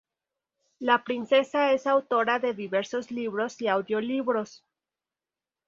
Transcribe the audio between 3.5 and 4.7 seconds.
y audiolibros.